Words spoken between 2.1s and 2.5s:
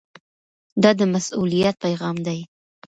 دی.